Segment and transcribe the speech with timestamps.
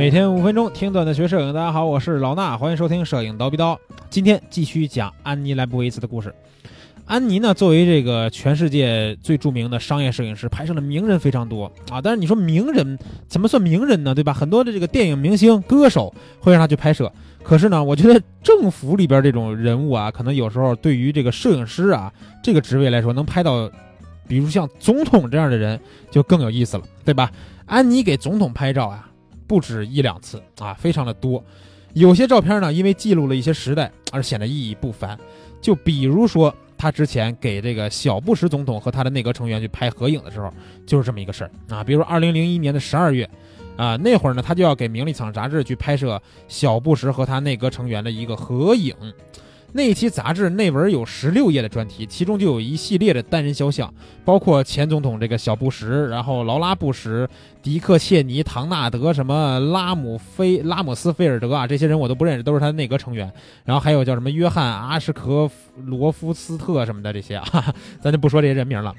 [0.00, 3.78] 每天五分钟听段子学摄影，大家好，我是老衲，欢迎收听摄影刀逼刀。
[4.08, 6.34] 今天继续讲安妮莱布维茨的故事。
[7.04, 12.00] 安妮呢，作为这个全世界最著名的商业摄影师，拍摄的名人非常多啊。
[12.00, 14.14] 但是你说名人怎么算名人呢？
[14.14, 14.32] 对吧？
[14.32, 17.12] 很多的这个电影明星、歌手会让他去拍摄。
[17.42, 22.10] 可是呢，我觉得政府里边这种人物啊，可能有时候对于这个摄影师啊
[22.42, 23.70] 这个职位来说，能拍到，
[24.26, 25.78] 比如像总统这样的人
[26.10, 27.30] 就更有意思了，对吧？
[27.66, 29.09] 安妮给总统拍照啊，
[29.50, 31.42] 不止一两次啊，非常的多。
[31.94, 35.18] 有些照片呢，因为记录了一些时代而显得意义不凡。
[35.60, 36.54] 就比如说。
[36.82, 40.50] 他之前给这个小布什总统和他的内阁成员去拍合影的时候，
[40.86, 41.84] 就是这么一个事儿啊。
[41.84, 43.28] 比如说，二零零一年的十二月，
[43.76, 48.96] 啊，那会儿呢，他就要给《名利场》杂志去拍摄小布什和他内阁成员的一个合影。
[49.72, 53.92] 那一期杂志内文有十六页的专题，其中就有一系列的单人肖像，
[54.24, 57.28] 包括前总统这个小布什，然后劳拉布什、
[57.62, 63.32] 迪克切尼、唐纳德、什么拉姆菲、拉姆斯菲尔德啊，这些人我都不认识，都是他的内阁成员。
[63.64, 65.50] 然后还有叫什么约翰阿什科
[65.84, 68.94] 罗夫斯特什么的这些啊，咱就不说这些人名了。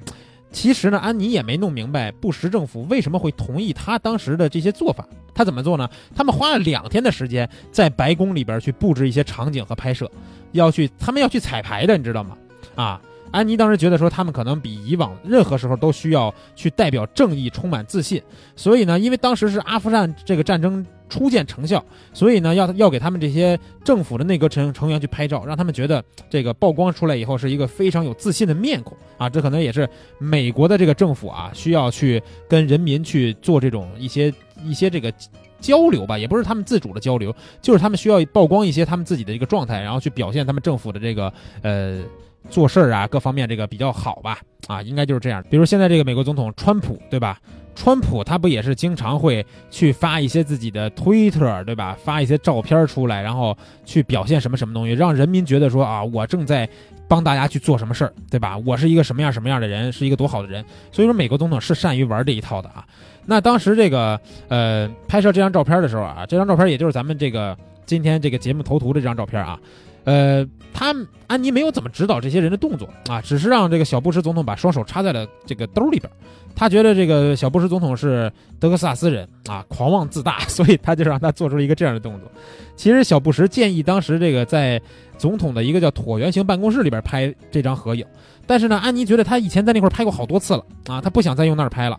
[0.52, 5.08] 其实呢，安妮也没弄明白布什政府为什么会同意他当时的这些做法。
[5.34, 5.90] 他怎么做呢？
[6.14, 10.12] 他们花了两天的时间在白宫里边去布置一些场景和拍摄，
[10.52, 12.38] 要去他们要去彩排的，你知道吗？
[12.76, 18.22] 啊，安妮当时觉得说他们可能比以往任何时候都需要去代表正义，充满自信。
[18.56, 20.86] 所以呢，因为当时是阿富汗这个战争。
[21.12, 29.30] 初见成效，所以呢，要要给他们这些政府的内阁成成员去拍照，让他们觉得这个曝光出来以后是一个非常有自信的面孔啊！
[29.30, 35.14] 这可能也是美国的这个政府啊，需要去跟人民去做这种一些一些这个
[35.60, 42.02] 交流吧，也不是他们自主的交流，就是他们需要曝光一些他们自己的一个状态，然后去表现他们政府的这个呃
[42.50, 45.44] 做事儿啊各方面这个比较好吧啊，应该就是这样。
[45.50, 47.38] 比如现在这个美国总统川普，对吧？
[47.82, 51.98] 川普他不也是经常会去发一些自己的推特，对吧？
[52.04, 56.70] 发一些照片出来，然后去表现什么什么东西，让人民觉得说啊，我正在
[57.08, 58.56] 帮大家去做什么事儿，对吧？
[58.60, 60.64] 我是一个什么样什么样的人，是一个多好的人。
[60.92, 62.86] 所以说，美国总统是善于玩这一套的啊。
[63.26, 67.58] 那当时这个呃拍摄这张照片的时候啊，这张照片也就是咱们这个
[67.88, 69.60] 今天这个节目头图的这张照片啊。
[70.04, 70.96] 呃，他
[71.28, 76.12] 安妮没有怎么指导这些人的动作啊，只是让这个小布什总统把双手插在了这个兜里边。
[76.54, 82.30] 他觉得这个小布什总统是德克萨斯人啊，狂妄自大，所以他就让他做出了一个这样的动作。
[82.76, 84.82] 其实小布什建议当时这个在
[85.18, 88.06] 总统的一个叫椭圆形办公室里边拍这张合影，
[88.46, 91.98] 但是呢，安妮觉得他以前在那块拍过好多次了啊，他不想再用那儿拍了，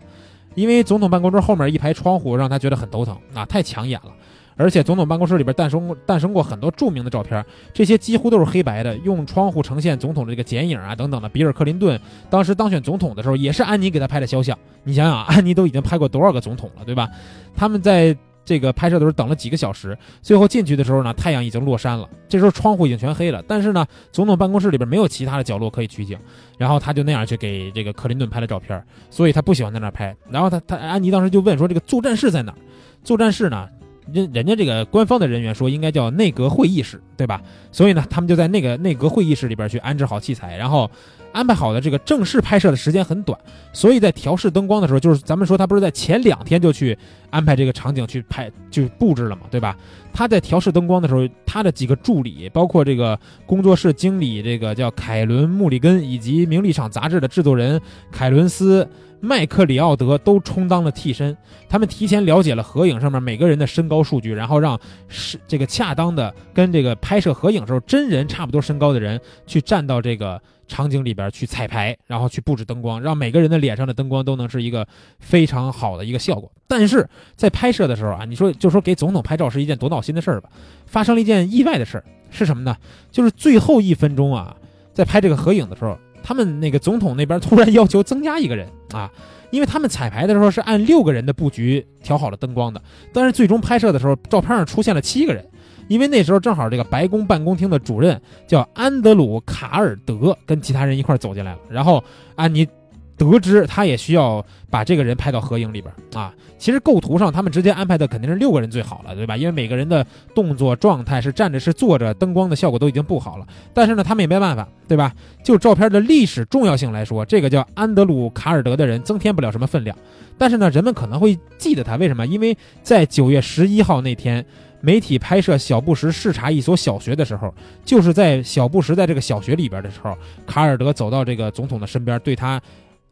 [0.53, 4.11] 因为总统办公桌后面一排窗户让他觉得很头疼啊，太抢眼了。
[4.55, 7.43] 而且总统办公室里边诞生诞生过很多著名的照片，
[7.73, 11.29] 这些几乎都是黑白的，用窗户呈现总统的这个剪影啊等等的。
[11.29, 11.99] 比尔·克林顿
[12.29, 14.57] 当时当选总统的时候，也是安妮给他拍的肖像。
[14.83, 17.09] 你想想，安妮都已经拍过多少个总统了，对吧？
[17.55, 18.15] 他们在
[18.45, 23.41] 这个拍摄的时候等了几个小时，最后进去的时候呢，太阳已经落山了，这时候窗户已经全黑了。
[23.47, 26.17] 但是呢，总统办公室里边没有其他的角落可以取景，
[26.57, 30.13] 然后他就那样去给这个克林顿拍了照片，所以他不喜欢在那儿拍。
[30.29, 32.57] 然后他他安妮当时就问说：“这个作战室在哪儿？”
[33.03, 33.67] 作战室呢？
[34.11, 37.41] 人人家这个官方的人员说应该叫内阁会议室，对吧？
[37.71, 40.89] 所以呢，他们就在那个内阁会议室里边去安置好器材，然后
[41.31, 43.37] 安排好的这个正式拍摄的时间很短，
[43.71, 46.97] 所以在调试灯光的时候，就是咱们说他不是在前两天就去
[47.29, 49.75] 安排这个场景去拍就布置了嘛，对吧？
[50.13, 57.81] 他在调试灯光的时候，他的几个助理，包括这个工作室经理，这个叫凯伦·穆里根，以及《名利场》杂志的制作人
[58.11, 58.87] 凯伦斯。
[59.25, 61.37] 麦克里奥德都充当了替身，
[61.69, 69.17] 他们提前了解了合影上面每个人的身高数据，然后让是这个恰当的跟这个拍摄合影时候真人差不多身高的人
[69.47, 74.85] 去站到这个场景里边去彩排，然后去布置灯光，让每个人的脸上的灯光都能是一个
[75.21, 76.51] 非常好的一个效果。
[76.67, 77.07] 但是
[77.37, 80.49] 在拍摄的时候啊，你说就说给总统拍照是一件多闹心的事儿吧？
[80.85, 82.75] 发生了一件意外的事儿，是什么呢？
[83.09, 84.53] 就是最后一分钟啊，
[84.91, 85.97] 在拍这个合影的时候。
[86.23, 89.11] 他们那个总统那边突然要求增加一个人啊，
[89.51, 92.81] 因为他们彩排的时候是按六个人的布局调好了灯光的，
[93.13, 95.45] 但是最终拍摄的时候，照片上出现了七个人，
[95.89, 102.03] 因为那时候正好这个白宫办公厅的主任叫安德鲁·卡尔德跟其他人一块走进来了，然后
[102.35, 102.67] 安妮。
[103.15, 109.37] 得知他也需要把这个人拍到合影里边啊，其实构图上他们直接安排的肯定是六个人最好了，对吧？
[109.37, 113.47] 因为每个人的动作状态是站着是坐着，灯光的效果都已经不好了。
[113.73, 115.13] 但是呢，他们也没办法，对吧？
[115.43, 119.95] 就照片的历史重要性来说，这个叫安德鲁·卡尔德的人增添不了什么分量。
[120.37, 122.25] 但是呢，人们可能会记得他，为什么？
[122.25, 124.43] 因为在九月十一号那天，
[124.81, 127.53] 媒体拍摄小布什视察一所小学的时候，
[127.85, 130.17] 就是在小布什在这个小学里边的时候，
[130.47, 132.59] 卡尔德走到这个总统的身边，对他。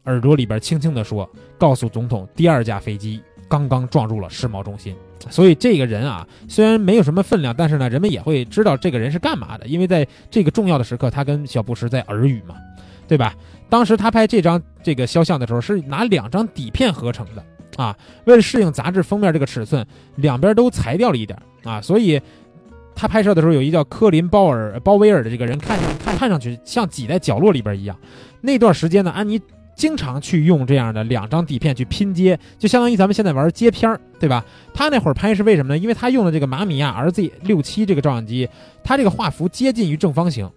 [0.04, 1.28] 耳朵里边轻轻地说
[1.58, 4.96] ：“告诉总统，第二架飞机刚刚撞入了世贸中心
[5.30, 12.56] 所以这个人啊，虽然没有什么分量，但是呢，人们也会知道这个人是干嘛的，因为在这个重要的时刻，他跟小布什在耳语嘛，
[13.06, 13.34] 对吧？
[13.68, 17.44] 当时他拍这张这个肖像的时候，是拿两张底片合成的
[17.76, 22.20] 啊，为了适应杂志封面这个尺寸，两边都裁掉了一点啊，所以
[22.96, 27.96] 他拍摄的时候，有一叫科林鲍尔鲍威尔的这个人，看上看看上去像挤在角落里边一样。
[28.40, 29.40] 那段时间呢，安妮。
[29.82, 34.44] 经常去用这样的两张底片去拼接，就相当于咱们现在玩接片儿，对吧？
[34.72, 35.76] 他那会儿拍是为什么呢？
[35.76, 38.48] 因为他用的这个马米亚 RZ 六七这个照相机，
[38.84, 40.48] 它这个画幅接近于正方形，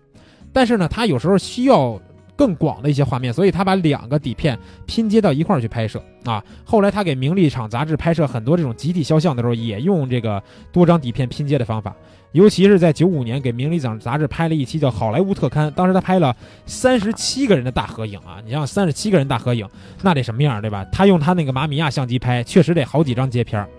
[0.53, 1.99] 但是呢，他有时候需要
[2.35, 6.43] 更广的一些画面，所以他把两个底片拼接到一块儿去拍摄啊。
[6.63, 10.41] 后来他给名利场杂志拍摄很多这种集体肖像的时候，也用这个
[10.71, 11.95] 多张底片拼接的方法。
[12.33, 16.35] 尤其是在九五年给《名利场》杂志拍了一期叫《好莱坞特刊》，当时他拍了
[16.65, 18.41] 三十七个人的大合影啊！
[18.43, 19.65] 你像三十七个人大合影，
[20.01, 20.83] 那得什么样，对吧？
[20.91, 23.69] 他用他那个马米亚相机拍，确实得好几张接片儿。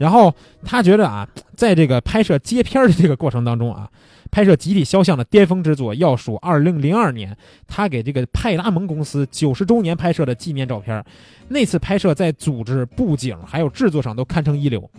[0.00, 3.86] 然后他觉得啊，在这个拍摄接片的这个过程当中啊，
[4.30, 7.36] 拍摄集体肖像的巅峰之作要数二零零二年
[7.66, 11.04] 他给这个派拉蒙公司九十周年拍摄的纪念照片。
[11.48, 14.90] 那次拍摄在组织、布景还有制作上都堪称一流。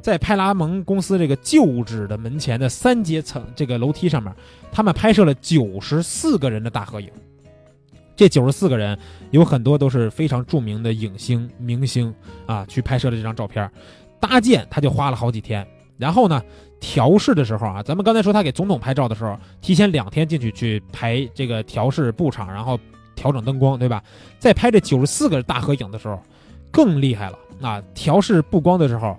[0.00, 4.34] 在派拉蒙公司这个旧址的门前的三阶层这个楼梯上面，
[4.72, 7.08] 他们拍摄了九十四个人的大合影。
[8.16, 8.98] 这九十四个人
[9.30, 12.12] 有很多都是非常著名的影星明星
[12.46, 13.70] 啊，去拍摄的这张照片。
[14.20, 15.66] 搭建他就花了好几天，
[15.96, 16.42] 然后呢，
[16.80, 22.78] 调试的时候啊，咱们刚才说他给总统拍照的时候，提前两天进去去排这个调试布场，然后
[23.14, 24.02] 调整灯光，对吧？
[24.38, 26.20] 在拍这九十四个大合影的时候，
[26.70, 27.82] 更厉害了啊！
[27.94, 29.16] 调试布光的时候。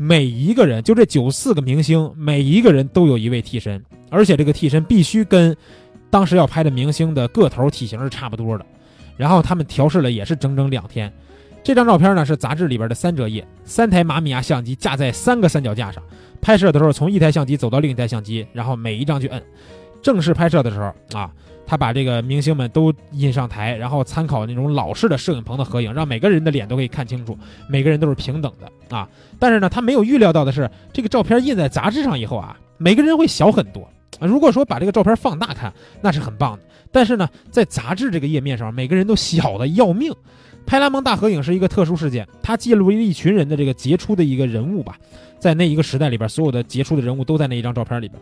[0.00, 5.56] 每一个人，就这九四个明星，每一个人都有一位替身，而且这个替身必须跟
[6.08, 8.64] 当时要拍的明星的个头、体型是差不多的。
[9.16, 11.12] 然后他们调试了也是整整两天。
[11.62, 16.02] 这张照片呢是杂志里边的三折页，三台马米亚相机架在三个三脚架上，
[16.40, 19.42] 拍摄的时候从一台相机走到另一台相机，然后每一张去摁。
[20.00, 21.30] 正式拍摄的时候啊。
[21.70, 27.36] 他把这个明星们都印上台，然后参考那种老式的摄影棚的合影，让每个人的脸都可以看清楚，
[27.68, 29.06] 每个人都是平等的啊。
[29.38, 33.86] 但是呢，他没有预料到的是，这个照片印在杂志上以后啊，每个人会小很多。
[34.18, 35.70] 如果说把这个照片放大看，
[36.00, 36.62] 那是很棒的。
[36.90, 40.10] 但是呢，在杂志这个页面上，每个人都小的要命。
[40.68, 44.98] 派拉蒙大合影是一个特殊事件，它记录了一群人的这个杰出的一个人物吧。
[45.38, 48.20] 在那一个时代里边，所有的杰出的人物都在那一张照片里边。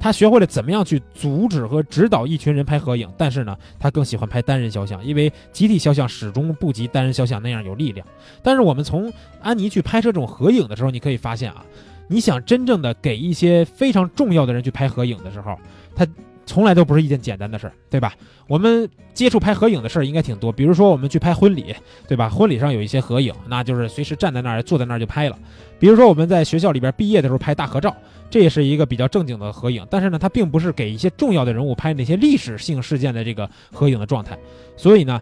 [0.00, 8.04] 他学会了怎么样去阻止和指导一群人拍合影，但是呢，他更喜欢拍单人肖像，因为集体肖像始终不及单人肖像那样有力量。
[8.42, 11.64] 但是我们从安妮去拍摄这种合影的时候，你可以发现啊，
[12.08, 15.56] 你想真正的给一些非常重要的人去拍合影的时候，
[15.94, 16.04] 他。
[16.46, 18.14] 从来都不是一件简单的事儿，对吧？
[18.46, 21.74] 我们接触拍合影的事儿应该挺多，比如说我们去拍婚礼，
[22.06, 22.28] 对吧？
[22.28, 25.38] 婚礼上有一些合影，那就是随时站在那儿、坐在那儿就拍了。
[25.78, 27.94] 比如说我们在学校里边毕业的时候拍大合照，
[28.30, 29.86] 这也是一个比较正经的合影。
[29.90, 34.38] 但是呢，它并不是给一些重要的人物拍那些历史性事件的这个合影的状态。
[34.76, 35.20] 所以呢。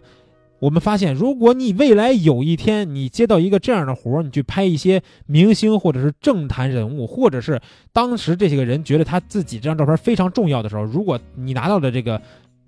[0.63, 7.59] 我们发现，如果你未来有一天你接到一个这样的活儿，你去拍一些明星或者是政坛人物，或者是
[7.91, 12.21] 当时这些个人觉得他自己这张照片非常重要的时候，如果你拿到的这个，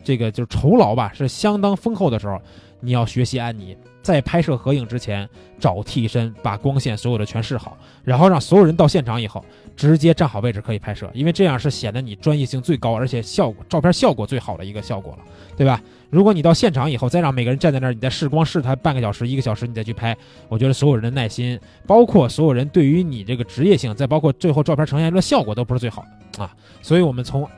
[0.03, 2.37] 这个就是酬劳吧，是相当丰厚的时候，
[2.81, 5.27] 你要学习安妮，在拍摄合影之前
[5.59, 9.43] 找替身，把光线所有的全试好，然后让所有人到现场以后
[9.75, 15.23] 直接站好位置可以拍摄，因为这样是显得你专业性最高，而且效果照片效果最好的一个效果了，
[15.57, 15.81] 对吧？
[16.11, 20.15] 如果你到现场以后，再让每个人站在那儿，你再试光试他半个小时、一个小时，你再去拍，
[20.47, 26.05] 我觉得所有人的耐心，包括所有人对于你这个职业性，再包括最后照片呈现出来效果都不是最好
[26.37, 26.55] 的啊。
[26.79, 27.49] 所以，我们从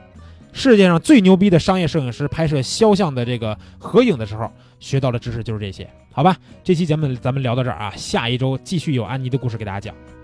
[0.58, 4.50] 世界上最牛逼的商业摄影师拍摄肖像的这个合影的时候，
[4.80, 6.36] 学到的知识就是这些，好吧？
[6.64, 10.17] 这期节目咱们聊到这儿啊，下一周继续有安妮的故事给大家讲。